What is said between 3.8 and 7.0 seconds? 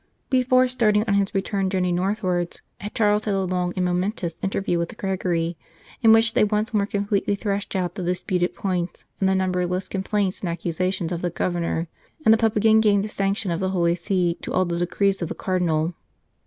momentous inter view with Gregory, in which they once more